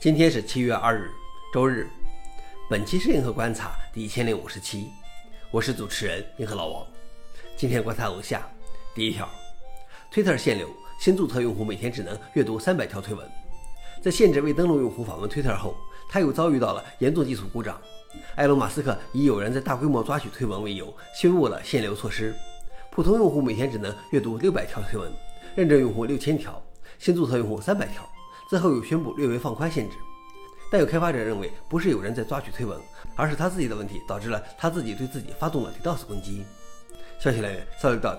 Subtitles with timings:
[0.00, 1.10] 今天是七月二日，
[1.52, 1.86] 周日。
[2.70, 4.86] 本期是银河观察第一千零五十期，
[5.50, 6.86] 我是主持人银河老王。
[7.54, 8.48] 今天观察如下：
[8.94, 9.28] 第一条
[10.10, 13.30] ，Twitter 限流，新注册用户每天只能阅读三百条推文。
[14.00, 15.76] 在限制未登录用户访问 Twitter 后，
[16.08, 17.78] 他又遭遇到了严重技术故障。
[18.36, 22.34] 埃隆·马斯克以有人在大规模抓取推文为由，宣布了限流措施。
[22.90, 25.12] 普通用户每天只能阅读六百条推文，
[25.54, 26.58] 认证用户六千条，
[26.98, 28.10] 新注册用户三百条。
[28.50, 29.96] 最后又宣布略微放宽限制，
[30.72, 32.76] 但有开发者认为不是有人在抓取推文，
[33.14, 36.44] 而是他自己的问题导致了他自己对自己发动了 DDoS 攻击。
[37.20, 38.18] 消息来源：Solidot。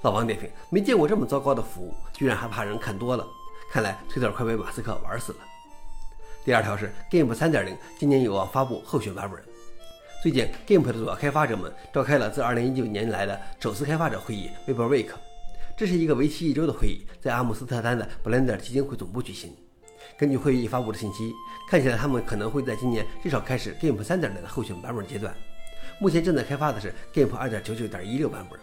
[0.00, 3.24] 老王点评：没见过这么糟糕的服务，居然还怕人看多了。
[3.70, 5.38] 看来推特快被马斯克玩死了。
[6.44, 9.40] 第二条是 GIMP 3.0今年有望发布候选版本。
[10.24, 15.10] 最近，GIMP 的主要开发者们召开了自2019年来的首次开发者会议 Weber Week。
[15.76, 19.52] 这是一个为期一周的会议，在阿姆斯特丹的 Blender 基金会总部举行。
[20.18, 21.32] 根据会议发布的信息，
[21.68, 25.34] 看起来他们可能会在今年至少开始 GIMP 3.0的候选版本阶段。
[25.98, 28.58] 目前正在开发的是 GIMP 2.99.16版本。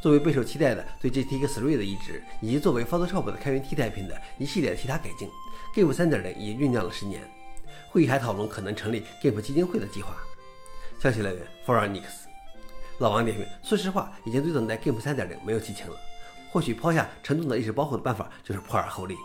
[0.00, 5.28] 作为备受期待的对 GTX 3的移植，以及作为 Photoshop 的开源替代品的一系列其他改进
[5.74, 7.22] ，GIMP 3.0已酝酿了十年。
[7.88, 10.16] 会议还讨论可能成立 GIMP 基金会的计划。
[11.00, 12.28] 消息来源 f o r e i g n i x
[12.98, 15.96] 老王点评：说实话，已经对等待 GIMP 3.0没有激情了。
[16.52, 19.16] 或许抛下沉重的历史包袱的办法就是破而后立。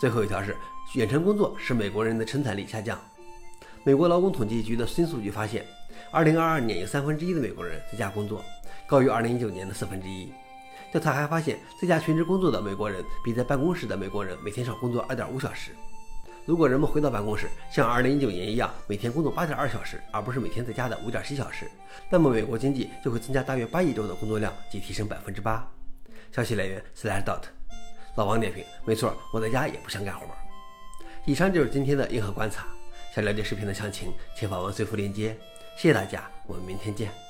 [0.00, 0.56] 最后一条是，
[0.94, 2.98] 远程工作使美国人的生产力下降。
[3.84, 5.66] 美国劳工统计局的新数据发现
[6.12, 8.42] ，2022年有三分之一的美国人在家工作，
[8.88, 10.32] 高于2019年的四分之一。
[10.90, 15.72] 调查还发现，在家全职工作的美国人比在办公室的美国人每天少工作2.5小时。
[16.46, 21.70] 如果人们回到办公室，像2019年一样每天工作8.2小时，而不是每天在家的5.7小时，
[22.10, 25.83] 那么美国经济就会增加大约8亿周的工作量，即提升8%。
[26.34, 27.42] 消息来源：Slashdot。
[28.16, 30.26] 老王点评：没错，我在家也不想干活。
[31.24, 32.66] 以上就是今天的硬核观察。
[33.14, 35.38] 想了解视频的详情，请访问最附链接。
[35.76, 37.23] 谢谢大家，我们明天见。